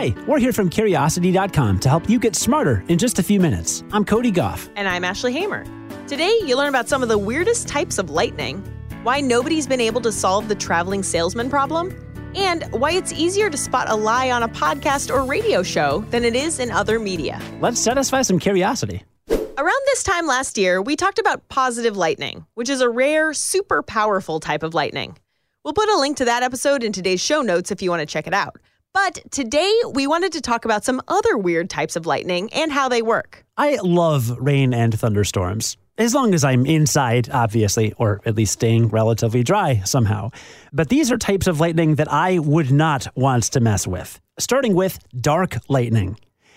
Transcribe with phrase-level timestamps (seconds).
[0.00, 3.84] Hi, we're here from Curiosity.com to help you get smarter in just a few minutes.
[3.92, 4.70] I'm Cody Gough.
[4.74, 5.66] And I'm Ashley Hamer.
[6.06, 8.64] Today, you learn about some of the weirdest types of lightning,
[9.02, 11.94] why nobody's been able to solve the traveling salesman problem,
[12.34, 16.24] and why it's easier to spot a lie on a podcast or radio show than
[16.24, 17.38] it is in other media.
[17.60, 19.04] Let's satisfy some curiosity.
[19.28, 23.82] Around this time last year, we talked about positive lightning, which is a rare, super
[23.82, 25.18] powerful type of lightning.
[25.62, 28.06] We'll put a link to that episode in today's show notes if you want to
[28.06, 28.56] check it out.
[28.92, 32.88] But today, we wanted to talk about some other weird types of lightning and how
[32.88, 33.44] they work.
[33.56, 35.76] I love rain and thunderstorms.
[35.96, 40.30] As long as I'm inside, obviously, or at least staying relatively dry somehow.
[40.72, 44.20] But these are types of lightning that I would not want to mess with.
[44.38, 46.16] Starting with dark lightning.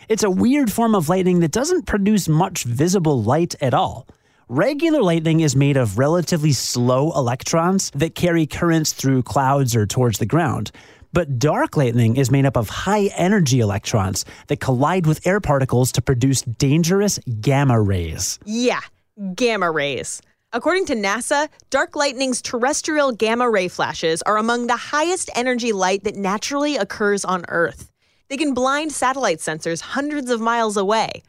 [0.09, 4.07] It's a weird form of lightning that doesn't produce much visible light at all.
[4.49, 10.17] Regular lightning is made of relatively slow electrons that carry currents through clouds or towards
[10.19, 10.71] the ground.
[11.13, 15.91] But dark lightning is made up of high energy electrons that collide with air particles
[15.93, 18.39] to produce dangerous gamma rays.
[18.45, 18.81] Yeah,
[19.35, 20.21] gamma rays.
[20.51, 26.03] According to NASA, dark lightning's terrestrial gamma ray flashes are among the highest energy light
[26.03, 27.91] that naturally occurs on Earth.
[28.29, 31.21] They can blind satellite sensors hundreds of miles away.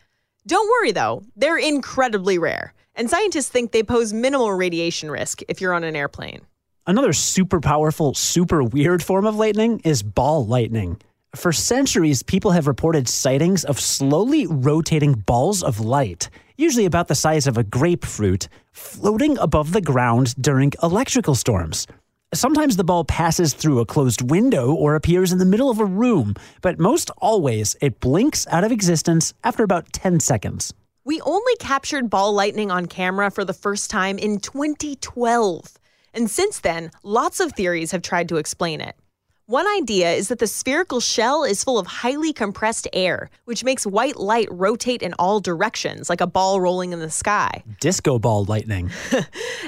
[0.47, 5.61] Don't worry though, they're incredibly rare, and scientists think they pose minimal radiation risk if
[5.61, 6.43] you're on an airplane.
[6.87, 11.01] Another super powerful, super weird form of lightning is ball lightning.
[11.35, 17.15] For centuries, people have reported sightings of slowly rotating balls of light, usually about the
[17.15, 21.87] size of a grapefruit, floating above the ground during electrical storms.
[22.35, 25.87] Sometimes the ball passes through a closed window or appears in the middle of a
[25.87, 30.75] room, but most always it blinks out of existence after about 10 seconds.
[31.03, 35.79] We only captured ball lightning on camera for the first time in 2012.
[36.15, 38.97] And since then, lots of theories have tried to explain it.
[39.47, 43.87] One idea is that the spherical shell is full of highly compressed air, which makes
[43.87, 47.63] white light rotate in all directions, like a ball rolling in the sky.
[47.81, 48.91] Disco ball lightning.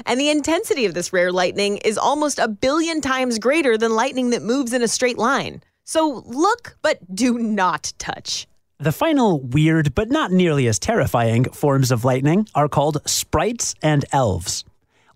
[0.07, 4.31] and the intensity of this rare lightning is almost a billion times greater than lightning
[4.31, 5.61] that moves in a straight line.
[5.83, 8.47] So look, but do not touch.
[8.79, 14.05] The final weird, but not nearly as terrifying forms of lightning are called sprites and
[14.11, 14.63] elves.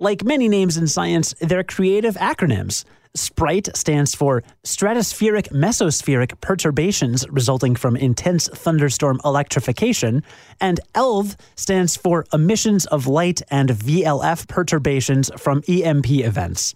[0.01, 2.85] Like many names in science, they're creative acronyms.
[3.13, 10.23] SPRITE stands for Stratospheric Mesospheric Perturbations Resulting from Intense Thunderstorm Electrification,
[10.59, 16.73] and ELV stands for Emissions of Light and VLF Perturbations from EMP Events.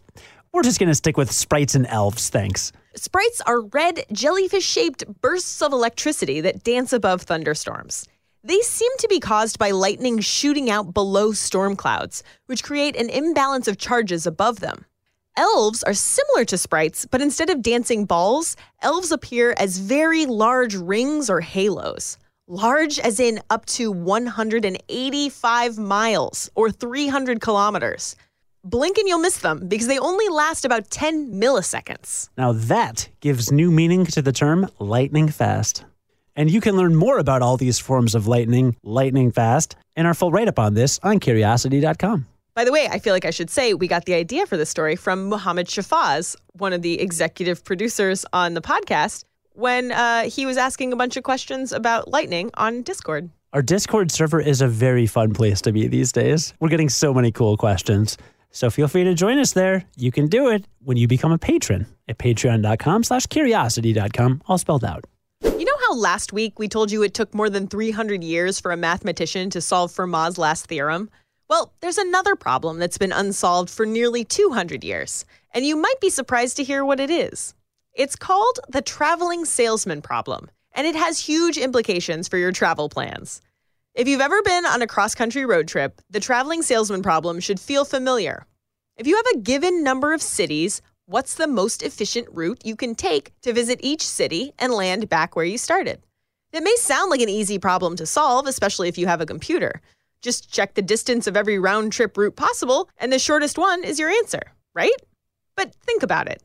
[0.54, 2.72] We're just going to stick with sprites and elves, thanks.
[2.94, 8.08] Sprites are red, jellyfish shaped bursts of electricity that dance above thunderstorms.
[8.46, 13.10] They seem to be caused by lightning shooting out below storm clouds, which create an
[13.10, 14.86] imbalance of charges above them.
[15.36, 20.76] Elves are similar to sprites, but instead of dancing balls, elves appear as very large
[20.76, 22.20] rings or halos.
[22.48, 28.16] Large as in up to 185 miles or 300 kilometers.
[28.64, 32.30] Blink and you'll miss them because they only last about 10 milliseconds.
[32.38, 35.84] Now that gives new meaning to the term lightning fast.
[36.36, 40.14] And you can learn more about all these forms of lightning, lightning fast, and our
[40.14, 42.28] full write up on this on curiosity.com.
[42.56, 44.70] By the way, I feel like I should say we got the idea for this
[44.70, 50.46] story from Muhammad Shafaz, one of the executive producers on the podcast, when uh, he
[50.46, 53.30] was asking a bunch of questions about lightning on Discord.
[53.52, 56.54] Our Discord server is a very fun place to be these days.
[56.60, 58.18] We're getting so many cool questions.
[58.52, 59.86] So feel free to join us there.
[59.98, 64.86] You can do it when you become a patron at patreon.com slash curiosity.com, all spelled
[64.86, 65.04] out.
[65.44, 68.78] You know last week we told you it took more than 300 years for a
[68.78, 71.10] mathematician to solve Fermat's last theorem?
[71.50, 76.10] Well, there's another problem that's been unsolved for nearly 200 years, and you might be
[76.10, 77.54] surprised to hear what it is.
[77.94, 83.42] It's called the traveling salesman problem, and it has huge implications for your travel plans.
[83.94, 87.60] If you've ever been on a cross country road trip, the traveling salesman problem should
[87.60, 88.46] feel familiar.
[88.98, 92.96] If you have a given number of cities, what's the most efficient route you can
[92.96, 96.02] take to visit each city and land back where you started?
[96.52, 99.82] It may sound like an easy problem to solve, especially if you have a computer.
[100.22, 104.00] Just check the distance of every round trip route possible, and the shortest one is
[104.00, 104.42] your answer,
[104.74, 104.96] right?
[105.56, 106.42] But think about it.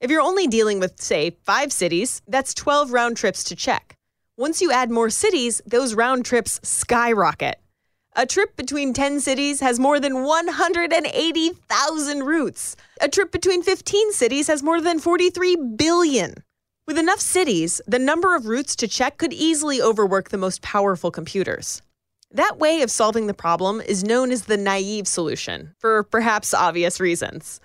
[0.00, 3.94] If you're only dealing with, say, five cities, that's 12 round trips to check.
[4.36, 7.61] Once you add more cities, those round trips skyrocket.
[8.14, 12.76] A trip between 10 cities has more than 180,000 routes.
[13.00, 16.34] A trip between 15 cities has more than 43 billion.
[16.86, 21.10] With enough cities, the number of routes to check could easily overwork the most powerful
[21.10, 21.80] computers.
[22.30, 27.00] That way of solving the problem is known as the naive solution, for perhaps obvious
[27.00, 27.60] reasons.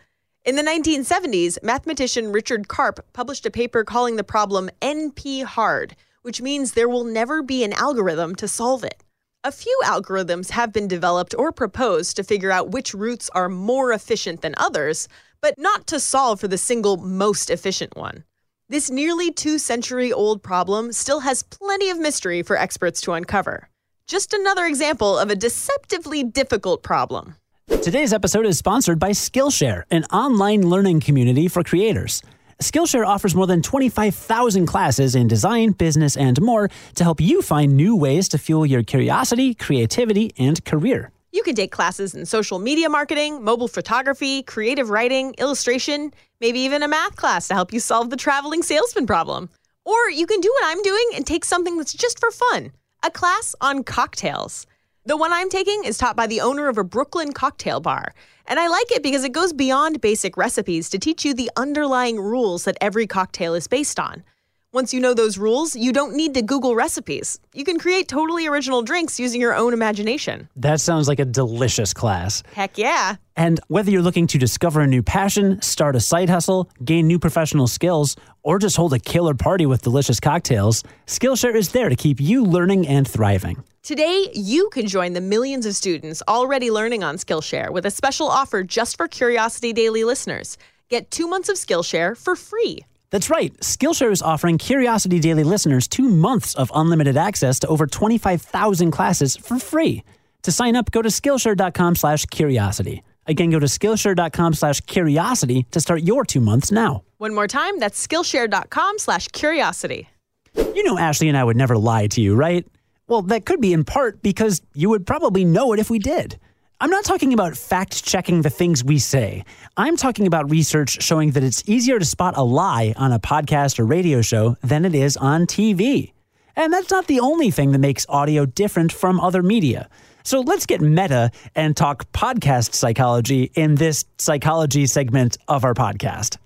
[0.45, 6.41] In the 1970s, mathematician Richard Karp published a paper calling the problem NP hard, which
[6.41, 9.03] means there will never be an algorithm to solve it.
[9.43, 13.93] A few algorithms have been developed or proposed to figure out which routes are more
[13.93, 15.07] efficient than others,
[15.41, 18.23] but not to solve for the single most efficient one.
[18.67, 23.69] This nearly two century old problem still has plenty of mystery for experts to uncover.
[24.07, 27.35] Just another example of a deceptively difficult problem.
[27.81, 32.23] Today's episode is sponsored by Skillshare, an online learning community for creators.
[32.61, 37.77] Skillshare offers more than 25,000 classes in design, business, and more to help you find
[37.77, 41.11] new ways to fuel your curiosity, creativity, and career.
[41.31, 46.11] You can take classes in social media marketing, mobile photography, creative writing, illustration,
[46.41, 49.49] maybe even a math class to help you solve the traveling salesman problem.
[49.85, 52.71] Or you can do what I'm doing and take something that's just for fun
[53.03, 54.65] a class on cocktails.
[55.07, 58.13] The one I'm taking is taught by the owner of a Brooklyn cocktail bar.
[58.45, 62.19] And I like it because it goes beyond basic recipes to teach you the underlying
[62.19, 64.25] rules that every cocktail is based on.
[64.73, 67.39] Once you know those rules, you don't need to Google recipes.
[67.53, 70.49] You can create totally original drinks using your own imagination.
[70.57, 72.43] That sounds like a delicious class.
[72.53, 73.15] Heck yeah.
[73.37, 77.17] And whether you're looking to discover a new passion, start a side hustle, gain new
[77.17, 81.95] professional skills, or just hold a killer party with delicious cocktails, Skillshare is there to
[81.95, 83.63] keep you learning and thriving.
[83.87, 88.27] Today, you can join the millions of students already learning on Skillshare with a special
[88.27, 90.57] offer just for Curiosity Daily listeners.
[90.89, 92.79] Get two months of Skillshare for free.
[93.11, 93.57] That's right.
[93.61, 99.37] Skillshare is offering Curiosity Daily listeners two months of unlimited access to over 25,000 classes
[99.37, 100.03] for free.
[100.41, 103.03] To sign up, go to Skillshare.com slash curiosity.
[103.25, 107.05] Again, go to Skillshare.com slash curiosity to start your two months now.
[107.19, 110.09] One more time, that's Skillshare.com slash curiosity.
[110.57, 112.67] You know Ashley and I would never lie to you, right?
[113.07, 116.37] Well, that could be in part because you would probably know it if we did.
[116.79, 119.45] I'm not talking about fact checking the things we say.
[119.77, 123.79] I'm talking about research showing that it's easier to spot a lie on a podcast
[123.79, 126.11] or radio show than it is on TV.
[126.55, 129.89] And that's not the only thing that makes audio different from other media.
[130.23, 136.37] So let's get meta and talk podcast psychology in this psychology segment of our podcast.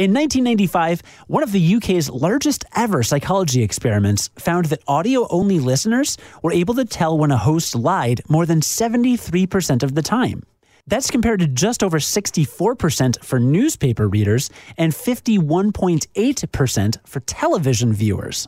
[0.00, 6.16] In 1995, one of the UK's largest ever psychology experiments found that audio only listeners
[6.42, 10.42] were able to tell when a host lied more than 73% of the time.
[10.86, 14.48] That's compared to just over 64% for newspaper readers
[14.78, 18.46] and 51.8% for television viewers.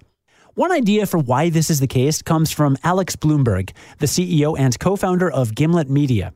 [0.55, 4.78] One idea for why this is the case comes from Alex Blumberg, the CEO and
[4.78, 6.32] co founder of Gimlet Media.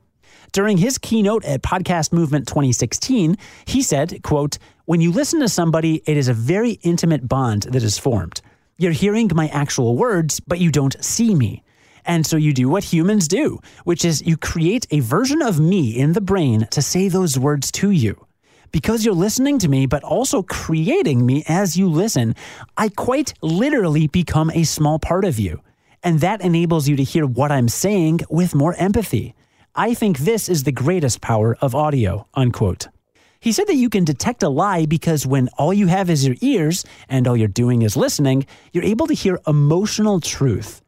[0.56, 3.36] During his keynote at Podcast Movement 2016,
[3.66, 4.56] he said, quote,
[4.86, 8.40] "When you listen to somebody, it is a very intimate bond that is formed.
[8.78, 11.62] You're hearing my actual words, but you don't see me.
[12.06, 15.94] And so you do what humans do, which is you create a version of me
[15.94, 18.24] in the brain to say those words to you.
[18.72, 22.34] Because you're listening to me, but also creating me as you listen,
[22.78, 25.60] I quite literally become a small part of you.
[26.02, 29.34] And that enables you to hear what I'm saying with more empathy.
[29.78, 32.88] I think this is the greatest power of audio, unquote.
[33.40, 36.36] He said that you can detect a lie because when all you have is your
[36.40, 40.80] ears and all you're doing is listening, you're able to hear emotional truth.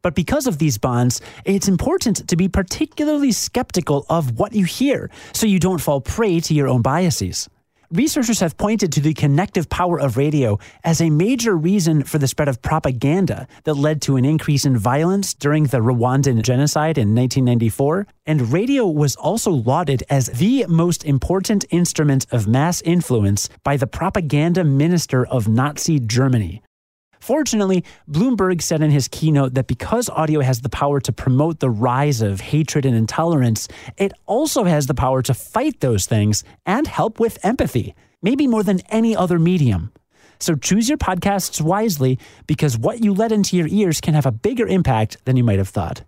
[0.00, 5.10] But because of these bonds, it's important to be particularly skeptical of what you hear
[5.32, 7.48] so you don't fall prey to your own biases.
[7.92, 12.26] Researchers have pointed to the connective power of radio as a major reason for the
[12.26, 17.14] spread of propaganda that led to an increase in violence during the Rwandan genocide in
[17.14, 18.08] 1994.
[18.26, 23.86] And radio was also lauded as the most important instrument of mass influence by the
[23.86, 26.62] propaganda minister of Nazi Germany.
[27.26, 31.68] Fortunately, Blumberg said in his keynote that because audio has the power to promote the
[31.68, 33.66] rise of hatred and intolerance,
[33.96, 38.62] it also has the power to fight those things and help with empathy, maybe more
[38.62, 39.90] than any other medium.
[40.38, 44.30] So choose your podcasts wisely because what you let into your ears can have a
[44.30, 46.04] bigger impact than you might have thought.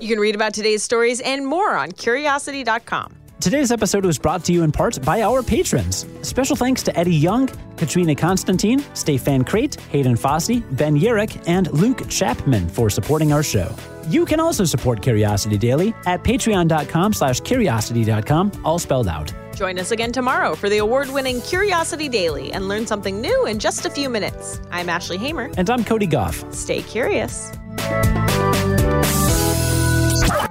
[0.00, 3.25] You can read about today's stories and more on curiosity.com.
[3.38, 6.06] Today's episode was brought to you in part by our patrons.
[6.22, 12.08] Special thanks to Eddie Young, Katrina Constantine, Stefan Crate, Hayden Fossey, Ben Urich, and Luke
[12.08, 13.74] Chapman for supporting our show.
[14.08, 19.32] You can also support Curiosity Daily at patreon.com slash curiosity.com, all spelled out.
[19.54, 23.58] Join us again tomorrow for the award winning Curiosity Daily and learn something new in
[23.58, 24.60] just a few minutes.
[24.70, 25.50] I'm Ashley Hamer.
[25.58, 26.52] And I'm Cody Gough.
[26.54, 27.52] Stay curious.